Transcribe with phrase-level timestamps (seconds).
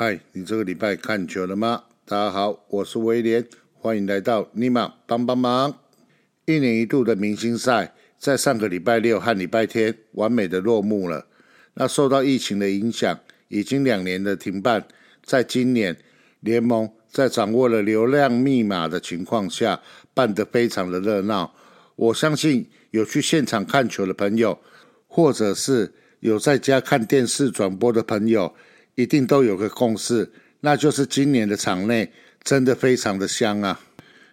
[0.00, 1.82] 嗨，你这个礼拜看球了吗？
[2.04, 5.76] 大家好，我是威廉，欢迎来到尼玛帮帮忙。
[6.44, 11.26] 一年一度的明星赛在上个礼拜六和礼拜天完美的落幕了。
[11.74, 14.86] 那受到疫情的影响，已经两年的停办，
[15.24, 15.96] 在今年
[16.38, 19.80] 联盟在掌握了流量密码的情况下，
[20.14, 21.52] 办得非常的热闹。
[21.96, 24.60] 我相信有去现场看球的朋友，
[25.08, 28.54] 或者是有在家看电视转播的朋友。
[28.98, 30.28] 一定都有个共识，
[30.62, 32.10] 那就是今年的场内
[32.42, 33.78] 真的非常的香啊！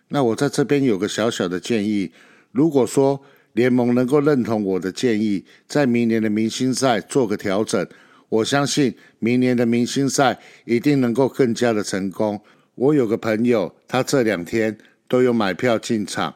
[0.07, 2.11] 那我在这边有个小小的建议，
[2.51, 3.21] 如果说
[3.53, 7.87] 联盟能够认同我的建议，在明年的明星赛做个调整，
[8.27, 12.41] 我相信明年的明星赛一定能够更加的成功。
[12.73, 14.75] 我有个朋友，他这两天
[15.07, 16.33] 都有买票进场，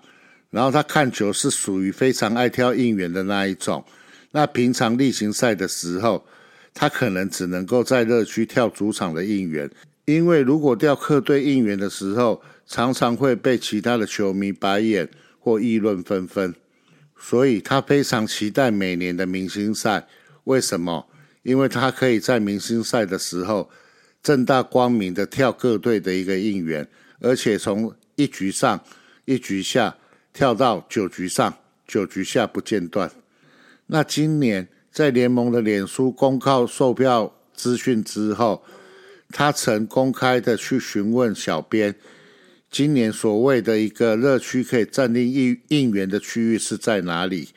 [0.51, 3.83] 然后他看球是属于非常爱挑应援的那一种。
[4.29, 6.23] 那平常例行赛的时候，
[6.79, 9.69] 他可能只能够在热区跳主场的应援，
[10.05, 15.09] 因为如果调客队应援的时候，常常会被其他的球迷白眼
[15.41, 16.55] 或议论纷纷，
[17.19, 20.07] 所以他非常期待每年的明星赛。
[20.45, 21.05] 为什么？
[21.43, 23.69] 因为他可以在明星赛的时候
[24.23, 26.87] 正大光明的跳各队的一个应援，
[27.19, 28.81] 而且从一局上、
[29.25, 29.97] 一局下
[30.31, 31.53] 跳到九局上、
[31.85, 33.11] 九局下不间断。
[33.87, 34.69] 那今年。
[34.99, 38.61] 在联盟的脸书公告售票资讯之后，
[39.29, 41.95] 他曾公开的去询问小编，
[42.69, 47.47] 今年所谓的一个热区可以暂定应应援的区域是在哪里？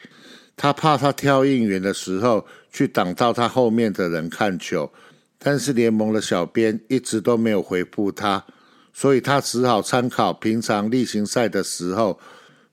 [0.56, 4.92] 他怕他挑应援的时候去挡到他后面的人看球，
[5.36, 8.46] 但是联盟的小编一直都没有回复他，
[8.92, 12.20] 所以他只好参考平常例行赛的时候，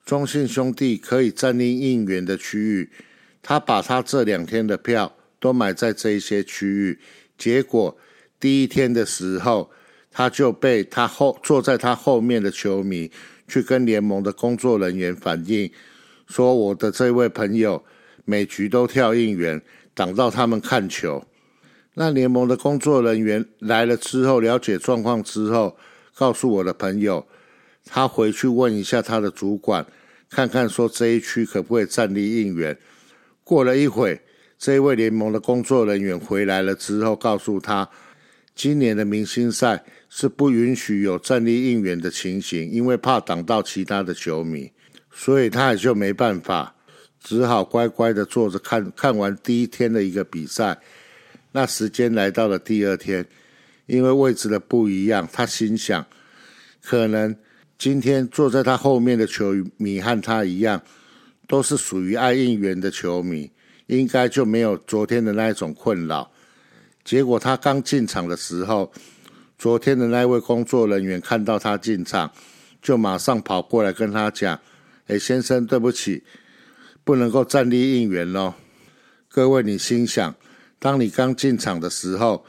[0.06, 2.92] 中信兄弟可以暂定应援的区域。
[3.50, 6.99] 他把他这两天的票都买在这一些区域，
[7.36, 7.98] 结果
[8.39, 9.71] 第一天的时候，
[10.11, 13.11] 他就被他后坐在他后面的球迷
[13.48, 15.71] 去跟联盟的工作人员反映，
[16.27, 17.83] 说我的这位朋友
[18.23, 19.59] 每局都跳应援，
[19.95, 21.26] 挡到他们看球。
[21.95, 25.76] 那联盟的工作人员来了之后，了解状况之后，
[26.14, 27.27] 告诉我的朋友，
[27.83, 29.88] 他回去问一下他的主管，
[30.30, 32.77] 看看说这一区可不可以站立应援。
[33.49, 34.21] 过了一会，
[34.60, 37.89] 这一位联盟的工作人员回来了之后，告诉他，
[38.54, 44.71] 今年的明星赛是不允许有站立应援的情形，因为怕挡到其他的球迷，
[45.11, 46.76] 所以他也就没办法，
[47.20, 48.92] 只好乖乖的坐着看。
[48.95, 50.77] 看完第一天的一个比赛，
[51.54, 53.26] 那时间来到了第二天，
[53.88, 56.05] 因为位置的不一样，他心想，
[56.83, 57.36] 可能
[57.80, 60.80] 今天坐在他后面的球迷和他一样。
[61.49, 63.49] 都是属于爱应援的球迷，
[63.87, 66.30] 应该就没有昨天的那一种困扰。
[67.04, 68.92] 结果他刚进场的时候，
[69.58, 72.32] 昨天的那位工作人员看到他进场，
[72.83, 74.59] 就马上跑过来跟他讲
[75.08, 76.21] ：“哎，先生，对不起，
[77.04, 78.54] 不能够站立应援喽。”
[79.27, 80.36] 各位，你心想，
[80.77, 82.45] 当你刚进场的时候，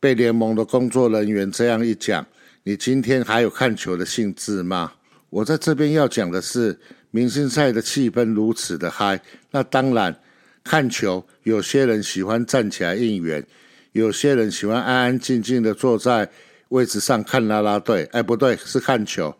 [0.00, 2.26] 被联盟的工作人员这样一讲，
[2.62, 4.94] 你今天还有看球的兴致吗？
[5.28, 6.80] 我在这边要讲的是。
[7.10, 9.20] 明星赛的气氛如此的嗨，
[9.50, 10.14] 那当然
[10.62, 13.44] 看球，有些人喜欢站起来应援，
[13.92, 16.28] 有些人喜欢安安静静的坐在
[16.68, 18.04] 位置上看啦啦队。
[18.12, 19.34] 哎，不对，是看球。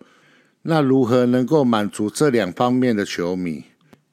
[0.62, 3.62] 那如何能够满足这两方面的球迷？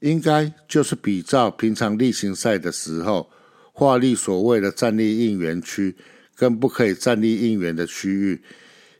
[0.02, 3.30] 应该就是比照平常例行赛的时候，
[3.72, 5.96] 划立所谓的站立应援区
[6.36, 8.42] 跟不可以站立应援的区域。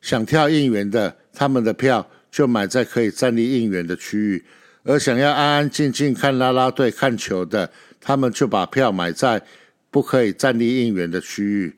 [0.02, 2.10] 想跳应援的，他们的票。
[2.36, 4.44] 就买在可以站立应援的区域，
[4.84, 9.42] 而想要安安静静看啦啦队看球的，他们就把票买在
[9.90, 11.78] 不可以站立应援的区域，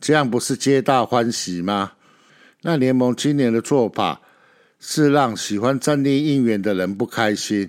[0.00, 1.94] 这样不是皆大欢喜吗？
[2.62, 4.20] 那联盟今年的做法
[4.78, 7.68] 是让喜欢站立应援的人不开心，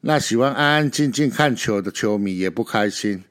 [0.00, 3.22] 那喜欢安安静静看球的球迷也不开心。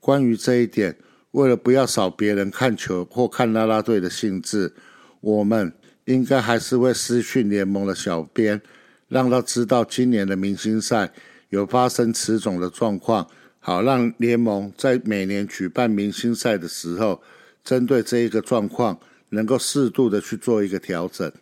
[0.00, 0.96] 关于这一点，
[1.32, 4.72] 为了不要扫别人看球或看啦啦队的兴致，
[5.20, 5.70] 我们。
[6.06, 8.60] 应该还是会私讯联盟的小编，
[9.08, 11.12] 让他知道今年的明星赛
[11.48, 13.26] 有发生此种的状况，
[13.60, 17.22] 好让联盟在每年举办明星赛的时候，
[17.62, 18.98] 针对这一个状况，
[19.30, 21.32] 能够适度的去做一个调整。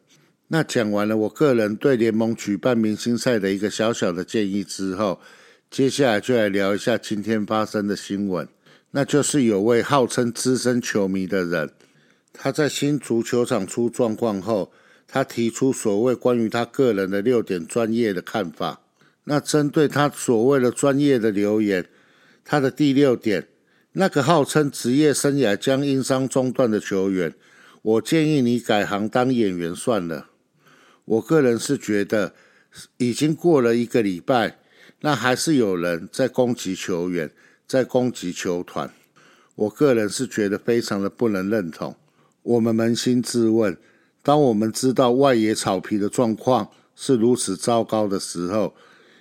[0.49, 5.19] 那讲完了我个人对联盟举办明星赛的一个小小的建议之后，
[5.71, 8.47] 接下来就来聊一下今天发生的新闻，
[8.91, 11.71] 那就是有位号称资深球迷的人。
[12.33, 14.73] 他在新足球场出状况后，
[15.07, 18.81] 他提出所谓关于他个人的六点专业的看法。
[19.25, 21.87] 那针对他所谓的专业的留言，
[22.45, 23.47] 他的第六点
[23.93, 27.35] 那个号称职业生涯将因伤中断的球员，
[27.83, 30.31] 我建议你改行当演员算了。
[31.05, 32.35] 我个人是觉得，
[32.97, 34.59] 已经过了一个礼拜，
[35.01, 37.31] 那还是有人在攻击球员，
[37.67, 38.93] 在攻击球团。
[39.55, 41.95] 我个人是觉得非常的不能认同。
[42.43, 43.77] 我们扪心自问，
[44.23, 48.75] 当我们知道外野草皮的状况是如此糟糕的时候，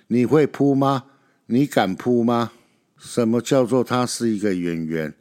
[0.08, 1.04] 你会扑吗？
[1.46, 2.52] 你敢扑吗？
[2.98, 5.14] 什么叫做他是一个演员？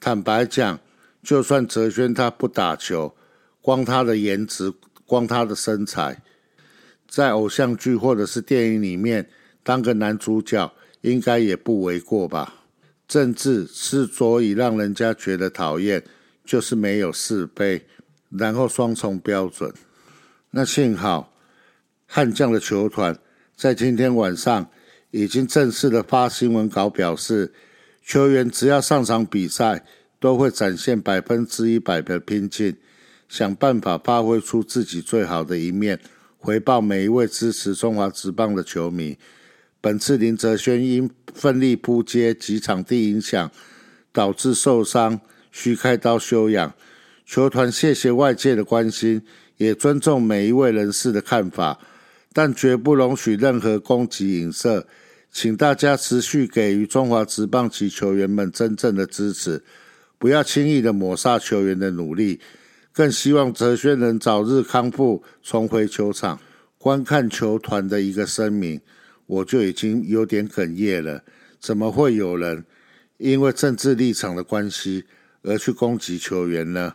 [0.00, 0.78] 坦白讲，
[1.22, 3.14] 就算泽轩他不打球，
[3.60, 4.72] 光他的颜值，
[5.06, 6.22] 光他的身材，
[7.08, 9.28] 在偶像剧或者是电影里面
[9.62, 12.62] 当个男主角，应该也不为过吧？
[13.06, 16.02] 政治之所以让人家觉得讨厌，
[16.44, 17.86] 就是没有是非，
[18.30, 19.72] 然后双重标准。
[20.50, 21.32] 那幸好
[22.06, 23.18] 悍将的球团
[23.56, 24.70] 在今天晚上。
[25.16, 27.54] 已经正式的发新闻稿表示，
[28.04, 29.86] 球员只要上场比赛，
[30.18, 32.76] 都会展现百分之一百的拼劲，
[33.28, 36.00] 想办法发挥出自己最好的一面，
[36.36, 39.16] 回报每一位支持中华职棒的球迷。
[39.80, 43.48] 本次林哲轩因奋力扑接及场地影响，
[44.10, 45.20] 导致受伤，
[45.54, 46.74] 需开刀休养。
[47.24, 49.22] 球团谢谢外界的关心，
[49.56, 51.78] 也尊重每一位人士的看法，
[52.32, 54.84] 但绝不容许任何攻击影射。
[55.30, 59.62] 请大家持续给予中华职棒及球员们真正的支持，
[60.18, 62.40] 不要轻易的抹杀球员的努力。
[62.92, 66.40] 更希望哲轩能早日康复，重回球场。
[66.78, 68.80] 观看球团的一个声明，
[69.26, 71.22] 我就已经有点哽咽了。
[71.58, 72.64] 怎么会有人
[73.16, 75.04] 因为政治立场的关系
[75.44, 76.94] 而去攻击球员呢？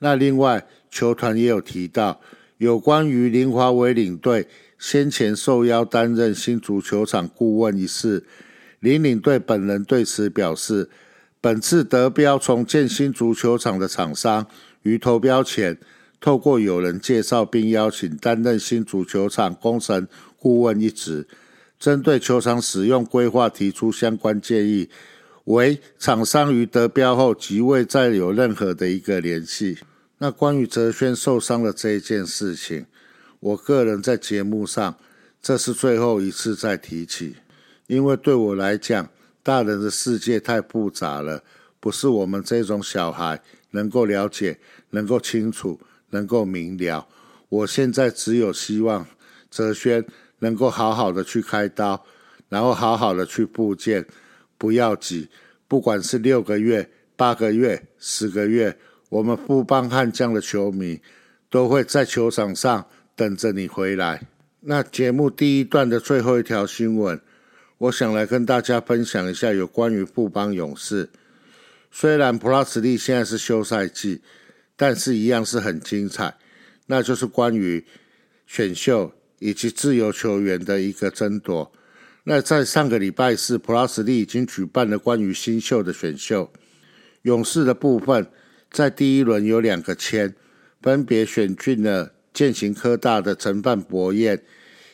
[0.00, 2.20] 那另外，球团也有提到
[2.58, 4.46] 有关于林华为领队。
[4.76, 8.24] 先前受邀担任新足球场顾问一事，
[8.80, 10.90] 林领队本人对此表示，
[11.40, 14.46] 本次得标重建新足球场的厂商
[14.82, 15.78] 于投标前，
[16.20, 20.06] 透过有人介绍并邀请担任新足球场工程
[20.36, 21.26] 顾问一职，
[21.78, 24.90] 针对球场使用规划提出相关建议，
[25.44, 29.78] 为厂商于得标后即未再有任何的一个联系。
[30.18, 32.86] 那关于泽轩受伤的这一件事情。
[33.40, 34.96] 我个人在节目上，
[35.42, 37.36] 这是最后一次再提起，
[37.86, 39.10] 因为对我来讲，
[39.42, 41.42] 大人的世界太复杂了，
[41.78, 43.42] 不是我们这种小孩
[43.72, 44.58] 能够了解、
[44.88, 47.06] 能够清楚、能够明了。
[47.50, 49.06] 我现在只有希望
[49.50, 50.02] 哲轩
[50.38, 52.02] 能够好好的去开刀，
[52.48, 54.06] 然后好好的去复健，
[54.58, 55.28] 不要急，
[55.68, 58.76] 不管是六个月、八个月、十个月，
[59.08, 61.00] 我们富邦悍将的球迷
[61.48, 62.86] 都会在球场上。
[63.16, 64.26] 等着你回来。
[64.58, 67.20] 那节目第一段的最后一条新闻，
[67.78, 71.10] 我想来跟大家分享一下有关于富邦勇士。
[71.92, 74.20] 虽然普拉斯利现在是休赛季，
[74.74, 76.34] 但是一样是很精彩。
[76.86, 77.84] 那就是关于
[78.48, 81.70] 选秀以及自由球员的一个争夺。
[82.24, 86.50] 那在上个礼拜四，Plus 利已经举办了关于新秀的选秀。
[87.22, 88.26] 勇士的部分
[88.70, 90.34] 在第一轮有两个签，
[90.82, 92.10] 分别选进了。
[92.34, 94.42] 建行科大的陈范博彦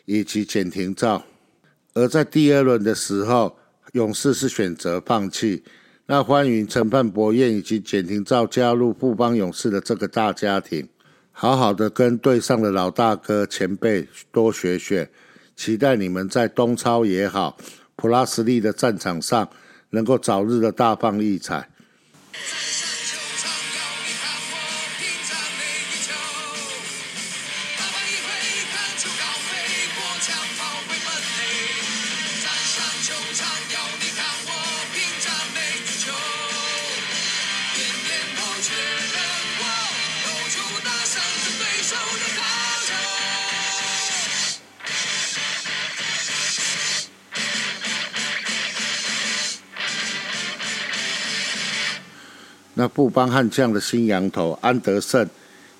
[0.05, 1.25] 以及简廷照，
[1.95, 3.57] 而在第二轮的时候，
[3.93, 5.65] 勇士是选择放弃。
[6.05, 10.87] 那欢迎陈范博彦以及简廷照加入富邦勇士的这个大家庭，
[11.33, 15.09] 好好的跟队上的老大哥前辈多学学，
[15.61, 17.55] 期待你们在东超也好，
[17.95, 19.47] 普拉斯利的战场上
[19.91, 21.69] 能够早日的大放异彩。
[52.81, 55.29] 那布邦悍将的新羊头安德胜，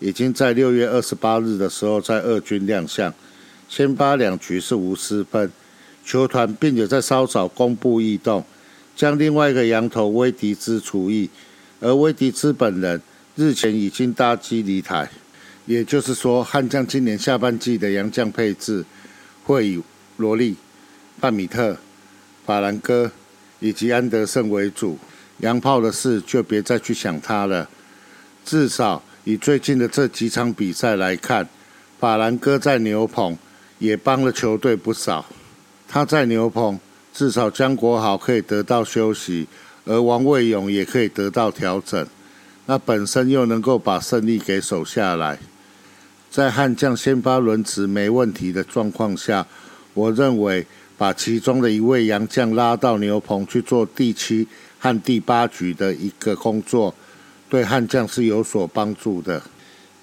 [0.01, 3.15] 已经在六月二十八日的时候在二军亮相，
[3.71, 5.51] 先发两局是无失分。
[6.05, 8.45] 球团并且在稍早公布异动，
[8.95, 11.31] 将另外一个羊头威迪兹除役，
[11.81, 13.01] 而威迪兹本人
[13.35, 15.11] 日前已经搭机离台，
[15.65, 18.85] 也就是说，悍将今年下半季的洋将配置
[19.45, 19.83] 会以
[20.19, 20.55] 罗利、
[21.19, 21.75] 范米特、
[22.45, 23.11] 法兰戈
[23.59, 24.99] 以及安德胜为主。
[25.41, 27.69] 洋炮的事就别再去想他了。
[28.45, 31.49] 至少以最近的这几场比赛来看，
[31.99, 33.37] 法兰哥在牛棚
[33.79, 35.25] 也帮了球队不少。
[35.89, 36.79] 他在牛棚，
[37.13, 39.47] 至少江国豪可以得到休息，
[39.85, 42.07] 而王卫勇也可以得到调整，
[42.67, 45.39] 那本身又能够把胜利给守下来。
[46.31, 49.45] 在悍将先发轮值没问题的状况下，
[49.95, 50.65] 我认为
[50.97, 54.47] 把其中的一位洋将拉到牛棚去做第七
[54.81, 56.93] 和第八局的一个工作，
[57.49, 59.41] 对悍将是有所帮助的。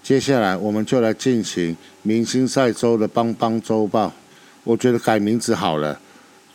[0.02, 4.14] 接下来我们就来进行明星赛周的帮帮周报。
[4.64, 6.00] 我觉得改名字好了，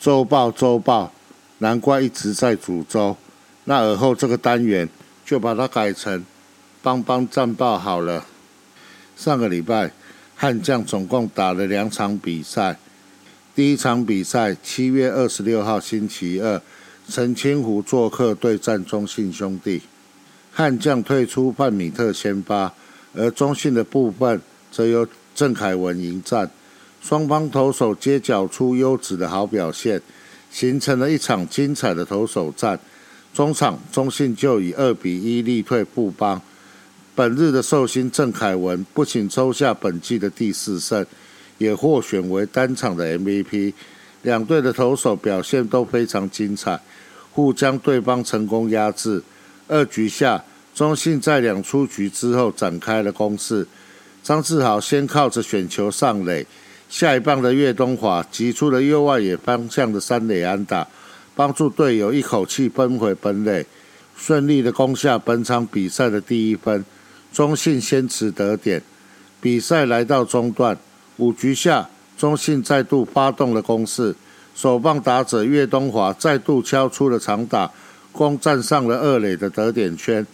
[0.00, 1.12] 周报周报。
[1.58, 3.16] 难怪一直在煮粥，
[3.66, 4.88] 那尔后这个单元
[5.24, 6.24] 就把它改成
[6.82, 8.26] 帮帮战报好了。
[9.16, 9.92] 上个礼拜
[10.34, 12.76] 悍将总共打了两场比赛，
[13.54, 16.60] 第一场比赛七月二十六号星期二，
[17.08, 19.82] 陈清湖做客对战中信兄弟，
[20.52, 22.72] 悍将退出范米特先发，
[23.14, 24.40] 而中信的部分
[24.70, 26.50] 则由郑凯文迎战，
[27.02, 30.00] 双方投手皆缴出优质的好表现。
[30.50, 32.78] 形成了一场精彩的投手战，
[33.32, 36.38] 中场中信就以二比一力退布邦。
[37.14, 41.06] 本日的寿星郑凯文不仅抽下本季的第四胜，
[41.56, 43.72] 也获选为单场的 MVP。
[44.22, 46.80] 两队的投手表现都非常精彩，
[47.32, 49.22] 互将对方成功压制。
[49.68, 53.66] 二局下，中信在两出局之后展开了攻势。
[54.22, 56.46] 张志豪先靠着选球上垒。
[56.88, 60.86] 下一棒的岳东华击出了右外野方向的三垒安打，
[61.34, 63.64] 帮助队友一口气奔回本垒，
[64.14, 66.84] 顺利的攻下本场比赛的第一分。
[67.32, 68.82] 中信先持得点，
[69.40, 70.76] 比赛来到中段，
[71.16, 74.14] 五局下，中信再度发动了攻势，
[74.54, 77.70] 首棒打者岳东华再度敲出了长打，
[78.12, 80.26] 攻占上了二垒的得点圈。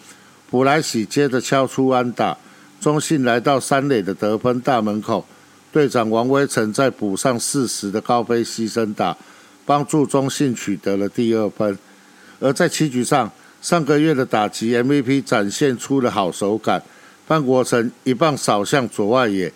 [0.50, 2.36] 普莱喜接着敲出安打，
[2.80, 5.24] 中信来到三垒的得分大门口。
[5.70, 9.16] 队长王威成在补上四十的高飞牺牲打，
[9.66, 11.78] 帮助中信取得了第二分。
[12.40, 13.30] 而在棋局上，
[13.60, 16.82] 上个月的打击 MVP 展现出了好手感。
[17.26, 19.52] 范国成一棒扫向左外野，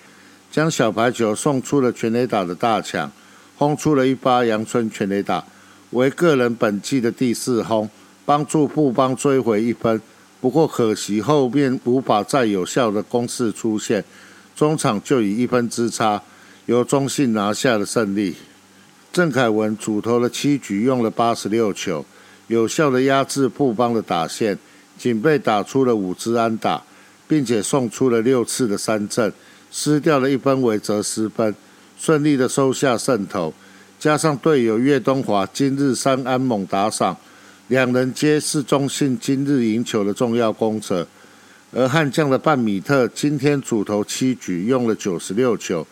[0.52, 3.10] 将小排球送出了全垒打的大抢，
[3.56, 5.42] 轰出了一发阳春全垒打，
[5.92, 7.88] 为个人本季的第四轰，
[8.26, 9.98] 帮助布邦追回一分。
[10.42, 14.04] 不过可惜后面无法再有效的攻势出现。
[14.54, 16.22] 中场就以一分之差，
[16.66, 18.36] 由中信拿下了胜利。
[19.10, 22.04] 郑凯文主投了七局，用了八十六球，
[22.48, 24.58] 有效的压制布邦的打线，
[24.98, 26.82] 仅被打出了五支安打，
[27.26, 29.32] 并且送出了六次的三振，
[29.72, 31.54] 失掉了一分为则失分，
[31.98, 33.52] 顺利的收下胜投。
[33.98, 37.16] 加上队友岳东华今日三安猛打赏，
[37.68, 41.06] 两人皆是中信今日赢球的重要功臣。
[41.74, 45.86] 而悍将的半米特今天主投七局，用了九十六球，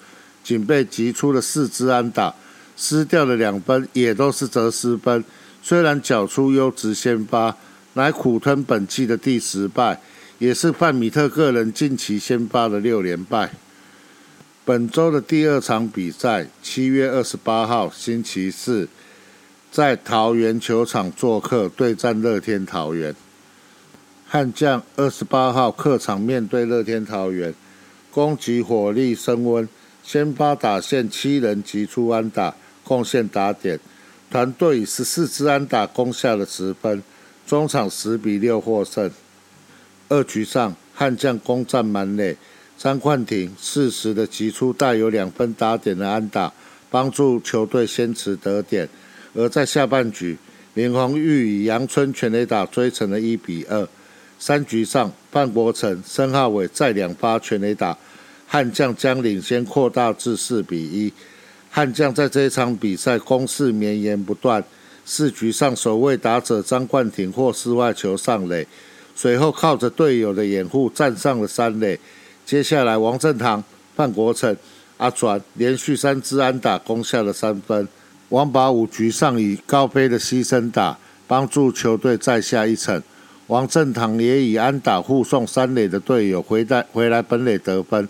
[0.45, 2.35] 仅被击出了四支安打，
[2.77, 5.25] 失掉了两分，也都是折失分。
[5.63, 7.57] 虽然缴出优质先发，
[7.95, 9.99] 乃苦吞本季的第十败，
[10.39, 13.51] 也是范米特个人近期先发的六连败。
[14.63, 18.87] 本周的第二场比赛，七月二十八号星期四，
[19.73, 23.15] 在桃园球场做客对战乐天桃园。
[24.29, 27.55] 悍将二十八号客场面对乐天桃园，
[28.11, 29.67] 攻击火力升温，
[30.05, 33.81] 先发打线七人击出安打，贡献打点，
[34.31, 37.03] 团队以十四支安打攻下了十分，
[37.47, 39.11] 中场十比六获胜。
[40.11, 42.37] 二局上，悍将攻占满垒，
[42.81, 46.51] 张冠廷适时的击出带有两分打点的安打，
[46.89, 48.89] 帮助球队先持得点。
[49.35, 50.39] 而在下半局，
[50.73, 53.87] 林鸿玉以阳春全垒打追成了一比二。
[54.39, 57.99] 三局上，范国成、申浩伟再两发全垒打，
[58.47, 61.13] 悍将将领先扩大至四比一。
[61.69, 64.65] 悍将在这一场比赛攻势绵延不断。
[65.05, 68.67] 四局上，首位打者张冠廷获室外球上垒，
[69.15, 72.01] 随后靠着队友的掩护站上了三垒。
[72.51, 73.63] 接下来，王振堂、
[73.95, 74.57] 范国成、
[74.97, 77.87] 阿转连续三支安打攻下了三分。
[78.31, 83.01] 王把五局上以高飞的牺牲打帮助球队再下一城。
[83.47, 88.09] 王振堂也以安打护送三垒的队友回带回来本垒得分，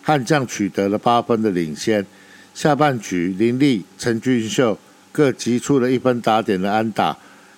[0.00, 2.06] 悍将取得了八分的领先。
[2.54, 4.78] 下半局林立、陈俊秀
[5.12, 7.14] 各击出了一分打点的安打，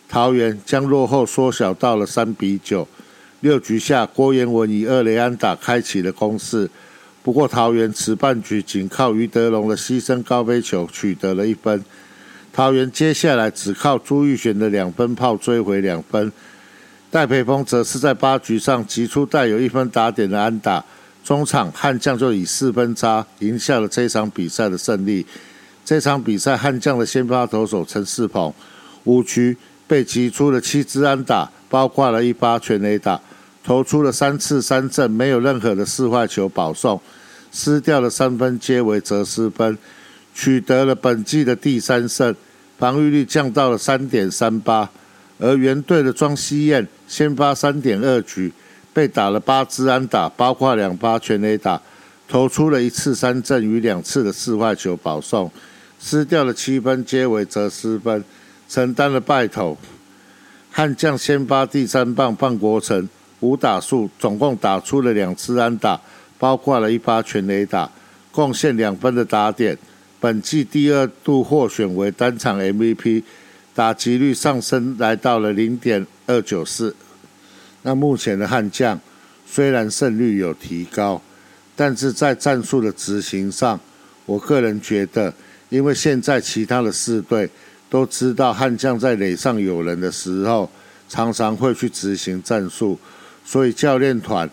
[0.09, 2.89] 桃园将落后缩小到了三比九。
[3.45, 6.67] 六局下郭彦文以二垒安打开启了攻势，
[7.23, 11.85] 不过桃园此半局仅靠于德龙的牺牲高飞球取得了一分。
[12.55, 16.33] 桃园接下来只靠朱玉璇的两分炮追回两分。
[17.11, 20.83] 戴培峰则是在八局上击出带有一分打点的安打，
[21.23, 25.27] 中场悍将就以四分差赢下了这场比赛的胜利。
[25.85, 28.51] 这场比赛悍将的先发投手陈世鹏
[29.05, 29.55] 五局
[29.87, 33.21] 被击出了七支安打，包括了一发全垒打，
[33.65, 37.01] 投出了三次三振，没有任何的四坏球保送，
[37.51, 39.79] 失掉了三分，皆为责失分，
[40.35, 42.37] 取得了本季的第三胜，
[42.79, 44.91] 防御率降到了三点三八。
[45.39, 48.53] 而原队的庄西燕先发三点二局，
[48.93, 51.81] 被打了八支安打，包括两发全垒打，
[52.29, 55.51] 投出了一次三振与两次的四坏球保送，
[55.99, 58.23] 失掉了七分，皆为责失分。
[58.67, 59.77] 承担了败投，
[60.71, 63.09] 悍将先发第三棒范国成
[63.45, 66.01] 五打数，总共打出了两次安打，
[66.39, 67.91] 包括了一发全垒打，
[68.33, 69.77] 贡献两分的打点。
[70.19, 73.23] 本季第二度获选为单场 MVP，
[73.75, 76.97] 打击率上升来到了零点二九四。
[77.83, 78.99] 那目前的悍将
[79.47, 81.21] 虽然胜率有提高，
[81.77, 83.79] 但是在战术的执行上，
[84.25, 85.35] 我个人觉得，
[85.69, 87.51] 因为现在其他的四队。
[87.91, 90.69] 都知道悍将在垒上有人的时候，
[91.09, 92.99] 常常会去执行战术，
[93.45, 94.49] 所以教练团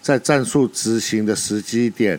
[0.00, 2.18] 在战术执行的时机点、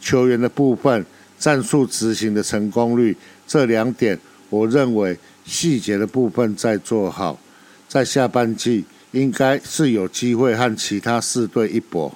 [0.00, 1.06] 球员的部分、
[1.38, 7.40] 战术执行的成功率这两点，我认为细节的部分在做好，
[7.88, 12.14] 在下半季应该是有机会和其他四队一搏。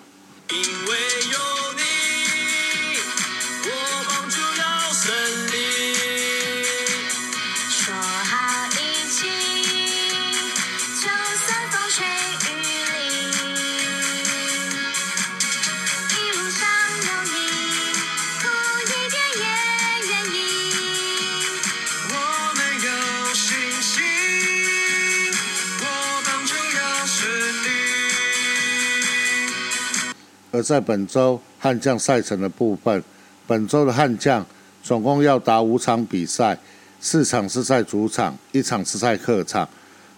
[30.64, 33.04] 在本周悍将赛程的部分，
[33.47, 34.44] 本周的悍将
[34.83, 36.59] 总共要打五场比赛，
[37.00, 39.68] 四场是在主场，一场是在客场。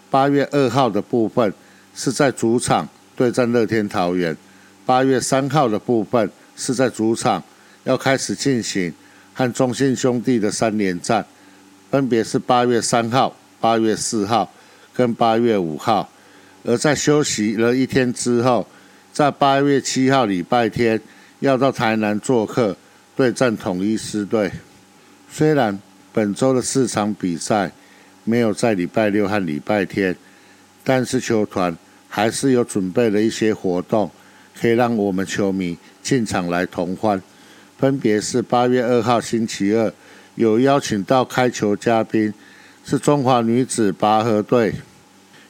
[0.09, 1.53] 八月二号的部分
[1.93, 4.35] 是在主场对战乐天桃园，
[4.85, 7.43] 八月三号的部分是在主场
[7.83, 8.91] 要开始进行
[9.33, 11.23] 和中信兄弟的三连战，
[11.91, 14.49] 分别是八月三号、八月四号
[14.95, 16.09] 跟八月五号。
[16.63, 18.65] 而在休息了一天之后。
[19.17, 21.01] 在八月七号礼拜天，
[21.39, 22.77] 要到台南做客
[23.15, 24.51] 对战统一狮队。
[25.27, 25.79] 虽然
[26.13, 27.71] 本周的四场比赛
[28.23, 30.15] 没有在礼拜六和礼拜天，
[30.83, 31.75] 但是球团
[32.07, 34.11] 还是有准备了一些活动，
[34.55, 37.19] 可以让我们球迷进场来同欢。
[37.79, 39.91] 分别是八月二号星期二，
[40.35, 42.31] 有邀请到开球嘉宾，
[42.85, 44.75] 是中华女子拔河队，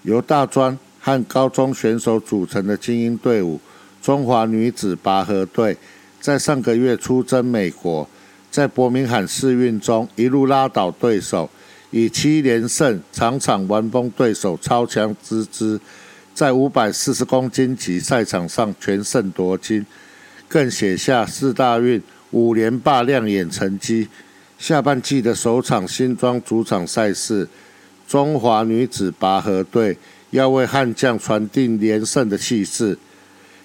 [0.03, 0.79] 由大专。
[1.07, 3.57] 和高中选手组成的精英队伍——
[4.03, 5.77] 中华女子拔河队，
[6.19, 8.05] 在上个月出征美国，
[8.51, 11.49] 在伯明翰试运中一路拉倒对手，
[11.91, 15.79] 以七连胜场场完封对手超强之姿，
[16.33, 19.85] 在五百四十公斤级赛场上全胜夺金，
[20.49, 24.09] 更写下四大运五连霸亮眼成绩。
[24.59, 27.47] 下半季的首场新庄主场赛事，
[28.05, 29.97] 中华女子拔河队。
[30.31, 32.97] 要为悍将传递连胜的气势，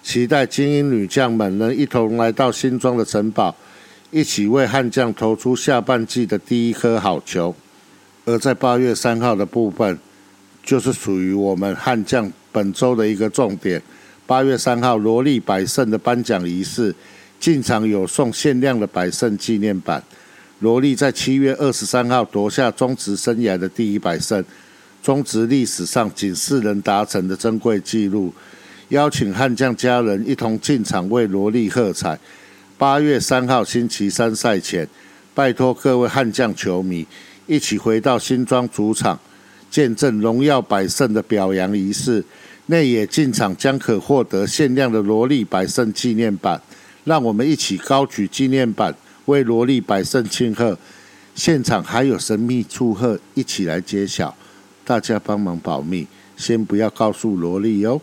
[0.03, 3.55] 期待精英女将们能一同来到新庄的城堡，
[4.11, 7.55] 一起为悍将投出下半季的第一颗好球。
[8.25, 9.98] 而在八月三号的部分，
[10.62, 13.83] 就是属于我们悍将本周的一个重点。
[14.25, 16.94] 八月三号，罗莉百胜的颁奖仪式，
[17.40, 20.01] 进场有送限量的百胜纪念版。
[20.61, 24.44] 罗莉在七月二十三号夺下中职生涯的第一百胜。
[25.03, 28.33] 中职历史上仅四人达成的珍贵纪录，
[28.91, 32.17] 邀请悍将家人一同进场为罗莉喝彩。
[32.79, 34.88] 八月三号星期三赛前，
[35.35, 37.05] 拜托各位悍将球迷
[37.47, 39.19] 一起回到新庄主场，
[39.69, 42.25] 见证荣耀百胜的表扬仪式。
[42.67, 46.62] 内野进场将可获得限量的罗莉百胜纪念版，
[47.03, 50.79] 让我们一起高举纪念版为罗莉百胜庆贺。
[51.35, 54.33] 现场还有神秘祝贺，一起来揭晓。
[54.85, 58.01] 大家帮忙保密，先不要告诉萝莉哟。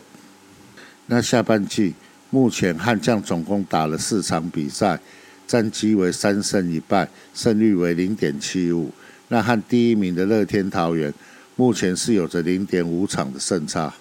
[1.06, 1.94] 那下半季
[2.30, 4.98] 目前悍将总共打了四场比赛，
[5.46, 8.90] 战绩为三胜一败，胜率为零点七五。
[9.28, 11.12] 那和第一名的乐天桃园
[11.56, 13.92] 目前是有着零点五场的胜差。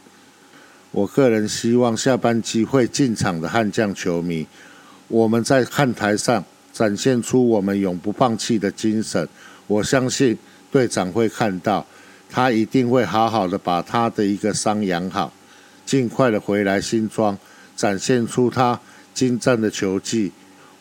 [0.92, 4.48] 我个人希望下半季会进场的悍将球迷，
[5.08, 9.28] 我们在看台上展现出我们永不放弃的精神。
[9.68, 10.38] 我相信
[10.72, 11.86] 队长会看到。
[12.30, 15.34] 他一定会好好的把他的一个伤养好，
[15.86, 17.38] 尽快的回来新庄，
[17.76, 18.80] 展现出他
[19.14, 20.32] 精湛的球技，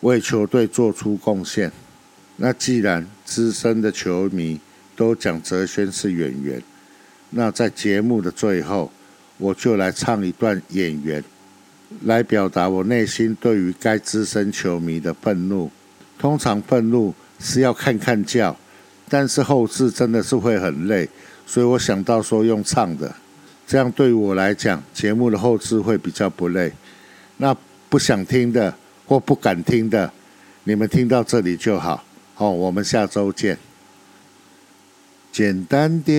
[0.00, 1.72] 为球队做出贡献。
[2.36, 4.60] 那既然资深的球迷
[4.94, 6.62] 都讲泽轩是演员，
[7.30, 8.92] 那在节目的最后，
[9.38, 11.24] 我就来唱一段演员，
[12.02, 15.70] 来表达我内心对于该资深球迷的愤怒。
[16.18, 18.56] 通常愤怒是要看看叫，
[19.08, 21.08] 但是后置真的是会很累，
[21.46, 23.14] 所以我想到说用唱的，
[23.66, 26.72] 这样对我来讲，节目的后置会比较不累。
[27.38, 27.56] 那
[27.88, 28.74] 不想听的
[29.06, 30.12] 或不敢听的，
[30.64, 32.04] 你们听到这里就好。
[32.34, 33.58] 好，我们下周见。
[35.30, 36.16] 简单点，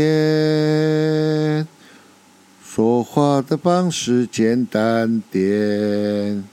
[2.64, 6.44] 说话的方式简单点，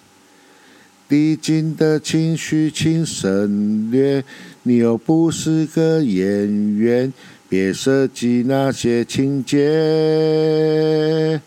[1.08, 4.24] 递进的情绪请省略。
[4.68, 7.12] 你又不是个演员，
[7.48, 11.40] 别设计那些情节。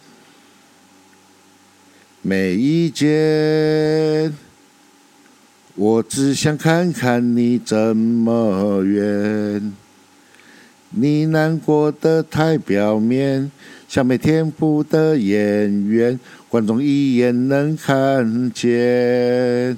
[2.22, 4.34] 没意见，
[5.76, 9.74] 我只想看看你怎么圆。
[10.92, 13.52] 你难过的太表面，
[13.90, 19.78] 像没天赋的演员，观众一眼能看见。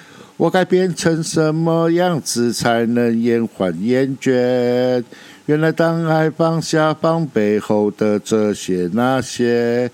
[0.41, 5.03] 我该变成什么样子才能延缓厌倦？
[5.45, 9.91] 原来当爱放下放背后的这些那些，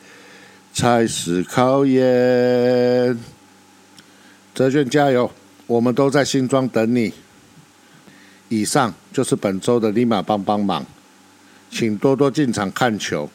[0.71, 3.19] 才是考验。
[4.55, 5.29] 泽卷加油，
[5.65, 7.11] 我们都在新庄等你。
[8.47, 10.85] 以上就是本周的立马帮帮忙，
[11.69, 13.29] 请多多进场看球。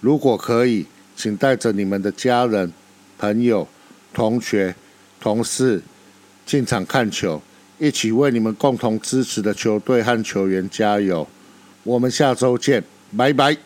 [0.00, 0.86] 如果可以，
[1.16, 2.72] 请带着你们的家人、
[3.18, 3.66] 朋友、
[4.12, 4.76] 同学、
[5.20, 5.82] 同事
[6.44, 7.40] 进场看球，
[7.78, 11.26] 一起为你们共同支持的球队和球员加油。
[11.82, 12.82] 我们下周见，
[13.16, 13.56] 拜拜。